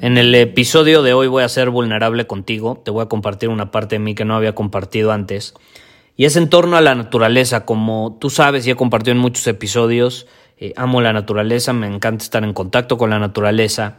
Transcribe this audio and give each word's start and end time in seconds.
En 0.00 0.16
el 0.16 0.32
episodio 0.36 1.02
de 1.02 1.12
hoy 1.12 1.26
voy 1.26 1.42
a 1.42 1.48
ser 1.48 1.70
vulnerable 1.70 2.28
contigo, 2.28 2.80
te 2.84 2.92
voy 2.92 3.02
a 3.02 3.06
compartir 3.06 3.48
una 3.48 3.72
parte 3.72 3.96
de 3.96 3.98
mí 3.98 4.14
que 4.14 4.24
no 4.24 4.36
había 4.36 4.54
compartido 4.54 5.10
antes. 5.10 5.54
Y 6.16 6.24
es 6.24 6.36
en 6.36 6.48
torno 6.48 6.76
a 6.76 6.80
la 6.80 6.94
naturaleza, 6.94 7.64
como 7.64 8.16
tú 8.20 8.30
sabes 8.30 8.64
y 8.64 8.70
he 8.70 8.76
compartido 8.76 9.12
en 9.12 9.18
muchos 9.18 9.44
episodios, 9.48 10.28
eh, 10.56 10.72
amo 10.76 11.00
la 11.00 11.12
naturaleza, 11.12 11.72
me 11.72 11.88
encanta 11.88 12.22
estar 12.22 12.44
en 12.44 12.52
contacto 12.52 12.96
con 12.96 13.10
la 13.10 13.18
naturaleza. 13.18 13.98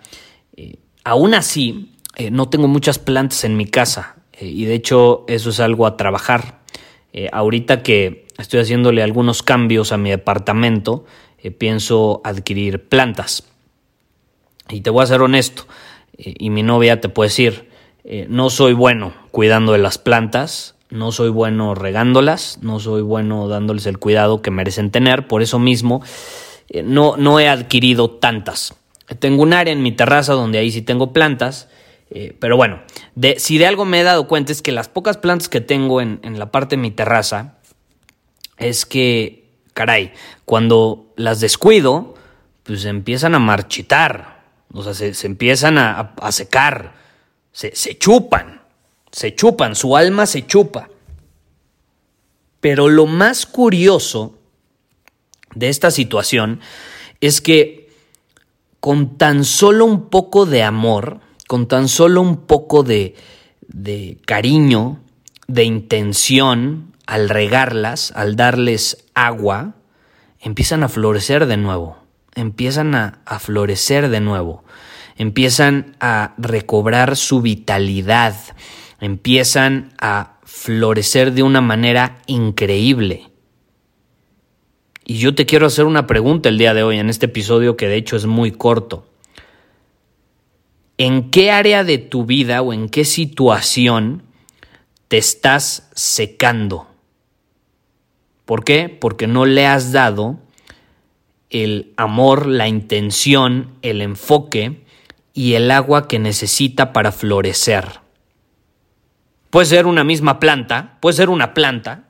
Eh, 0.56 0.78
aún 1.03 1.33
así, 1.33 1.95
eh, 2.16 2.31
no 2.31 2.47
tengo 2.47 2.69
muchas 2.69 2.97
plantas 2.97 3.44
en 3.44 3.58
mi 3.58 3.66
casa 3.66 4.16
y 4.39 4.63
de 4.63 4.75
hecho 4.75 5.25
eso 5.28 5.50
es 5.50 5.59
algo 5.59 5.86
a 5.86 5.97
trabajar. 5.97 6.59
ahorita 7.34 7.84
que 7.84 8.25
estoy 8.38 8.61
haciéndole 8.61 9.03
algunos 9.03 9.44
cambios 9.44 9.91
a 9.91 9.97
mi 9.97 10.11
departamento, 10.11 11.03
pienso 11.58 12.22
adquirir 12.23 12.88
plantas. 12.88 13.50
Y 14.70 14.81
te 14.81 14.89
voy 14.89 15.03
a 15.03 15.08
ser 15.08 15.22
honesto, 15.22 15.66
eh, 16.17 16.36
y 16.38 16.50
mi 16.50 16.64
novia 16.64 17.02
te 17.02 17.09
puede 17.09 17.30
decir, 17.30 17.70
eh, 18.03 18.28
no 18.30 18.50
soy 18.50 18.73
bueno 18.73 19.14
cuidando 19.31 19.72
de 19.73 19.80
las 19.80 19.98
plantas, 19.98 20.75
no 20.89 21.12
soy 21.12 21.30
bueno 21.30 21.75
regándolas, 21.75 22.59
no 22.62 22.80
soy 22.80 23.02
bueno 23.02 23.47
dándoles 23.47 23.86
el 23.86 23.97
cuidado 23.97 24.42
que 24.42 24.52
merecen 24.52 24.92
tener, 24.92 25.28
por 25.28 25.42
eso 25.42 25.59
mismo 25.59 26.02
eh, 26.70 26.84
no, 26.84 27.17
no 27.17 27.40
he 27.40 27.47
adquirido 27.47 28.09
tantas. 28.09 28.75
Tengo 29.20 29.42
un 29.42 29.53
área 29.53 29.73
en 29.73 29.81
mi 29.81 29.92
terraza 29.92 30.34
donde 30.34 30.59
ahí 30.59 30.72
sí 30.72 30.84
tengo 30.84 31.14
plantas, 31.14 31.67
pero 32.40 32.58
bueno, 32.58 32.80
si 33.38 33.59
de 33.59 33.67
algo 33.67 33.86
me 33.86 34.00
he 34.02 34.03
dado 34.03 34.28
cuenta 34.28 34.52
es 34.52 34.64
que 34.64 34.72
las 34.72 34.88
pocas 34.88 35.17
plantas 35.17 35.47
que 35.47 35.62
tengo 35.62 36.02
en, 36.02 36.20
en 36.23 36.38
la 36.38 36.52
parte 36.52 36.75
de 36.75 36.81
mi 36.81 36.92
terraza 36.92 37.58
es 38.58 38.86
que, 38.86 39.50
caray, 39.73 40.14
cuando 40.45 41.12
las 41.16 41.40
descuido, 41.40 42.16
pues 42.64 42.86
empiezan 42.86 43.34
a 43.34 43.40
marchitar, 43.40 44.39
o 44.73 44.84
sea, 44.84 44.94
se, 44.94 45.28
empiezan 45.28 45.78
a, 45.78 46.14
secar, 46.31 46.94
se, 47.52 47.75
se 47.75 47.98
chupan, 47.98 48.62
se 49.12 49.36
chupan, 49.36 49.75
su 49.75 49.95
alma 49.98 50.25
se 50.25 50.45
chupa. 50.45 50.89
Pero 52.59 52.90
lo 52.90 53.06
más 53.06 53.45
curioso 53.45 54.35
de 55.56 55.69
esta 55.69 55.91
situación 55.91 56.59
es 57.22 57.41
que 57.41 57.90
con 58.80 59.18
tan 59.18 59.44
solo 59.44 59.85
un 59.85 60.09
poco 60.09 60.46
de 60.46 60.63
amor, 60.63 61.19
con 61.47 61.68
tan 61.68 61.88
solo 61.88 62.22
un 62.22 62.38
poco 62.46 62.84
de, 62.84 63.16
de 63.68 64.19
cariño, 64.25 65.00
de 65.47 65.63
intención, 65.63 66.94
al 67.07 67.28
regarlas, 67.28 68.12
al 68.16 68.36
darles 68.36 69.06
agua, 69.16 69.74
empiezan 70.40 70.84
a 70.84 70.90
florecer 70.90 71.47
de 71.47 71.57
nuevo 71.57 71.99
empiezan 72.39 72.95
a, 72.95 73.39
florecer 73.39 74.09
de 74.09 74.19
nuevo, 74.19 74.63
empiezan 75.17 75.95
a 76.00 76.33
recobrar 76.38 77.16
su 77.16 77.41
vitalidad, 77.41 78.35
empiezan 79.00 79.94
a 80.00 80.39
florecer 80.44 81.33
de 81.33 81.44
una 81.44 81.61
manera 81.61 82.19
increíble. 82.27 83.29
Y 85.05 85.17
yo 85.17 85.33
te 85.33 85.45
quiero 85.45 85.67
hacer 85.67 85.85
una 85.85 86.07
pregunta 86.07 86.50
el 86.50 86.57
día 86.57 86.73
de 86.73 86.83
hoy 86.83 87.00
en 87.00 87.09
este 87.09 87.25
episodio 87.25 87.75
que 87.75 87.88
de 87.88 87.95
hecho 87.95 88.16
es 88.16 88.25
muy 88.25 88.51
corto. 88.51 89.07
¿En 90.97 91.31
qué 91.31 91.51
área 91.51 91.83
de 91.83 91.97
tu 91.97 92.25
vida 92.25 92.61
o 92.61 92.73
en 92.73 92.89
qué 92.89 93.06
situación 93.06 94.23
te 95.07 95.17
estás 95.17 95.89
secando? 95.95 96.88
¿Por 98.45 98.63
qué? 98.63 98.89
Porque 98.89 99.25
no 99.25 99.45
le 99.45 99.66
has 99.66 99.91
dado 99.91 100.39
el 101.50 101.94
amor, 101.98 102.46
la 102.46 102.68
intención, 102.68 103.76
el 103.82 104.02
enfoque 104.02 104.86
y 105.34 105.54
el 105.54 105.72
agua 105.72 106.08
que 106.08 106.20
necesita 106.20 106.94
para 106.94 107.12
florecer. 107.12 108.02
Puede 109.50 109.66
ser 109.66 109.88
una 109.88 110.04
misma 110.04 110.40
planta, 110.40 110.98
puede 111.00 111.16
ser 111.16 111.30
una 111.30 111.54
planta, 111.54 112.10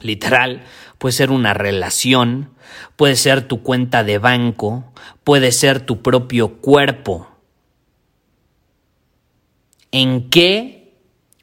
literal, 0.00 0.62
puede 0.98 1.12
ser 1.12 1.30
una 1.30 1.54
relación, 1.54 2.50
puede 2.96 3.16
ser 3.16 3.46
tu 3.46 3.62
cuenta 3.62 4.02
de 4.02 4.18
banco, 4.18 4.92
puede 5.24 5.52
ser 5.52 5.80
tu 5.80 6.02
propio 6.02 6.56
cuerpo. 6.56 7.28
¿En 9.92 10.30
qué 10.30 10.94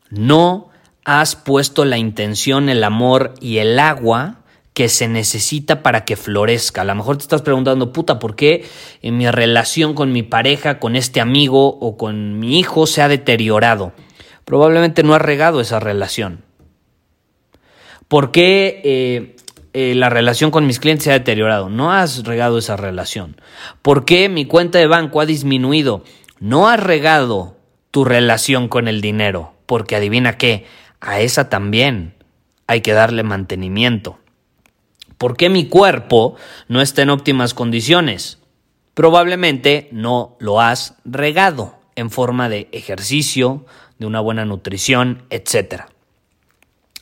no 0.09 0.69
has 1.05 1.35
puesto 1.35 1.85
la 1.85 1.97
intención, 1.97 2.67
el 2.69 2.83
amor 2.83 3.33
y 3.39 3.57
el 3.59 3.79
agua 3.79 4.38
que 4.79 4.87
se 4.87 5.09
necesita 5.09 5.83
para 5.83 6.05
que 6.05 6.15
florezca. 6.15 6.83
A 6.83 6.85
lo 6.85 6.95
mejor 6.95 7.17
te 7.17 7.23
estás 7.23 7.41
preguntando, 7.41 7.91
puta, 7.91 8.17
¿por 8.17 8.37
qué 8.37 8.63
en 9.01 9.17
mi 9.17 9.29
relación 9.29 9.93
con 9.93 10.13
mi 10.13 10.23
pareja, 10.23 10.79
con 10.79 10.95
este 10.95 11.19
amigo 11.19 11.67
o 11.67 11.97
con 11.97 12.39
mi 12.39 12.59
hijo 12.59 12.87
se 12.87 13.01
ha 13.01 13.09
deteriorado? 13.09 13.91
Probablemente 14.45 15.03
no 15.03 15.13
has 15.13 15.21
regado 15.21 15.59
esa 15.59 15.81
relación. 15.81 16.45
¿Por 18.07 18.31
qué 18.31 18.79
eh, 18.85 19.35
eh, 19.73 19.95
la 19.95 20.09
relación 20.09 20.49
con 20.49 20.65
mis 20.65 20.79
clientes 20.79 21.03
se 21.03 21.09
ha 21.09 21.19
deteriorado? 21.19 21.69
No 21.69 21.91
has 21.91 22.23
regado 22.23 22.57
esa 22.57 22.77
relación. 22.77 23.35
¿Por 23.81 24.05
qué 24.05 24.29
mi 24.29 24.45
cuenta 24.45 24.79
de 24.79 24.87
banco 24.87 25.19
ha 25.19 25.25
disminuido? 25.25 26.05
No 26.39 26.69
has 26.69 26.81
regado 26.81 27.57
tu 27.91 28.05
relación 28.05 28.69
con 28.69 28.87
el 28.87 29.01
dinero. 29.01 29.55
Porque 29.65 29.97
adivina 29.97 30.37
qué, 30.37 30.65
a 31.01 31.19
esa 31.19 31.49
también 31.49 32.13
hay 32.65 32.79
que 32.79 32.93
darle 32.93 33.23
mantenimiento. 33.23 34.19
¿Por 35.19 35.35
qué 35.35 35.49
mi 35.49 35.67
cuerpo 35.67 36.35
no 36.69 36.81
está 36.81 37.01
en 37.01 37.09
óptimas 37.09 37.53
condiciones? 37.53 38.39
Probablemente 38.93 39.89
no 39.91 40.37
lo 40.39 40.61
has 40.61 40.95
regado 41.03 41.75
en 41.95 42.09
forma 42.09 42.47
de 42.47 42.69
ejercicio, 42.71 43.65
de 43.97 44.05
una 44.05 44.21
buena 44.21 44.45
nutrición, 44.45 45.23
etc. 45.29 45.83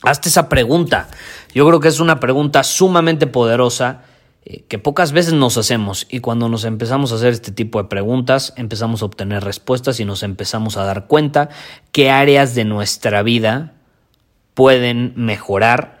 Hazte 0.02 0.30
esa 0.30 0.48
pregunta. 0.48 1.08
Yo 1.54 1.64
creo 1.68 1.78
que 1.78 1.86
es 1.86 2.00
una 2.00 2.18
pregunta 2.18 2.64
sumamente 2.64 3.28
poderosa 3.28 4.02
eh, 4.44 4.64
que 4.66 4.80
pocas 4.80 5.12
veces 5.12 5.34
nos 5.34 5.56
hacemos 5.56 6.08
y 6.10 6.18
cuando 6.18 6.48
nos 6.48 6.64
empezamos 6.64 7.12
a 7.12 7.14
hacer 7.14 7.32
este 7.32 7.52
tipo 7.52 7.80
de 7.80 7.88
preguntas 7.88 8.52
empezamos 8.56 9.02
a 9.02 9.04
obtener 9.04 9.44
respuestas 9.44 10.00
y 10.00 10.04
nos 10.04 10.24
empezamos 10.24 10.76
a 10.76 10.82
dar 10.84 11.06
cuenta 11.06 11.50
qué 11.92 12.10
áreas 12.10 12.56
de 12.56 12.64
nuestra 12.64 13.22
vida 13.22 13.74
pueden 14.54 15.12
mejorar 15.14 15.97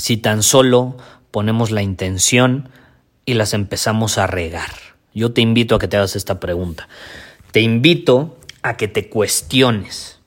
si 0.00 0.16
tan 0.16 0.42
solo 0.42 0.96
ponemos 1.30 1.70
la 1.70 1.82
intención 1.82 2.70
y 3.26 3.34
las 3.34 3.52
empezamos 3.52 4.16
a 4.18 4.26
regar? 4.26 4.70
Yo 5.14 5.32
te 5.32 5.42
invito 5.42 5.74
a 5.74 5.78
que 5.78 5.88
te 5.88 5.96
hagas 5.98 6.16
esta 6.16 6.40
pregunta. 6.40 6.88
Te 7.52 7.60
invito 7.60 8.38
a 8.62 8.76
que 8.76 8.88
te 8.88 9.08
cuestiones. 9.08 10.20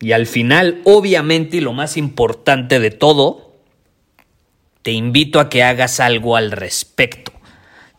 Y 0.00 0.12
al 0.12 0.26
final, 0.26 0.80
obviamente, 0.84 1.56
y 1.56 1.60
lo 1.60 1.72
más 1.72 1.96
importante 1.96 2.78
de 2.78 2.90
todo, 2.90 3.56
te 4.82 4.92
invito 4.92 5.40
a 5.40 5.48
que 5.48 5.64
hagas 5.64 5.98
algo 5.98 6.36
al 6.36 6.52
respecto. 6.52 7.32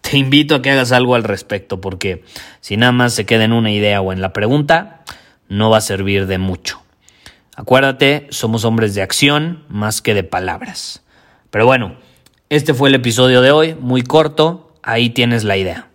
Te 0.01 0.17
invito 0.17 0.55
a 0.55 0.61
que 0.61 0.71
hagas 0.71 0.93
algo 0.93 1.15
al 1.15 1.23
respecto, 1.23 1.81
porque 1.81 2.23
si 2.61 2.77
nada 2.77 2.93
más 2.93 3.13
se 3.13 3.25
queda 3.25 3.43
en 3.43 3.51
una 3.51 3.71
idea 3.71 3.99
o 3.99 4.13
en 4.13 4.21
la 4.21 4.31
pregunta, 4.31 5.03
no 5.49 5.69
va 5.69 5.79
a 5.79 5.81
servir 5.81 6.27
de 6.27 6.37
mucho. 6.37 6.81
Acuérdate, 7.57 8.27
somos 8.29 8.63
hombres 8.63 8.93
de 8.93 9.01
acción 9.01 9.65
más 9.67 10.01
que 10.01 10.13
de 10.13 10.23
palabras. 10.23 11.03
Pero 11.49 11.65
bueno, 11.65 11.95
este 12.49 12.73
fue 12.73 12.89
el 12.89 12.95
episodio 12.95 13.41
de 13.41 13.51
hoy, 13.51 13.75
muy 13.75 14.03
corto, 14.03 14.73
ahí 14.83 15.09
tienes 15.09 15.43
la 15.43 15.57
idea. 15.57 15.89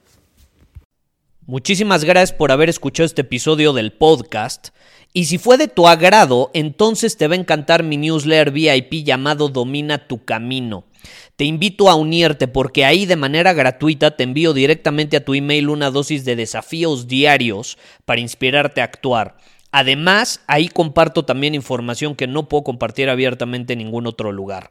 Muchísimas 1.46 2.04
gracias 2.04 2.32
por 2.32 2.52
haber 2.52 2.68
escuchado 2.68 3.04
este 3.04 3.22
episodio 3.22 3.72
del 3.72 3.92
podcast. 3.92 4.68
Y 5.12 5.24
si 5.24 5.36
fue 5.36 5.58
de 5.58 5.68
tu 5.68 5.88
agrado, 5.88 6.50
entonces 6.54 7.16
te 7.18 7.28
va 7.28 7.34
a 7.34 7.38
encantar 7.38 7.82
mi 7.82 7.98
newsletter 7.98 8.50
VIP 8.50 9.04
llamado 9.04 9.48
Domina 9.48 10.06
tu 10.06 10.24
Camino. 10.24 10.84
Te 11.36 11.44
invito 11.44 11.90
a 11.90 11.96
unirte 11.96 12.48
porque 12.48 12.84
ahí 12.84 13.04
de 13.04 13.16
manera 13.16 13.52
gratuita 13.52 14.16
te 14.16 14.22
envío 14.22 14.54
directamente 14.54 15.16
a 15.16 15.24
tu 15.24 15.34
email 15.34 15.68
una 15.68 15.90
dosis 15.90 16.24
de 16.24 16.36
desafíos 16.36 17.08
diarios 17.08 17.76
para 18.04 18.20
inspirarte 18.20 18.80
a 18.80 18.84
actuar. 18.84 19.36
Además, 19.72 20.42
ahí 20.46 20.68
comparto 20.68 21.24
también 21.24 21.54
información 21.54 22.14
que 22.14 22.26
no 22.26 22.48
puedo 22.48 22.64
compartir 22.64 23.10
abiertamente 23.10 23.72
en 23.72 23.80
ningún 23.80 24.06
otro 24.06 24.30
lugar. 24.32 24.70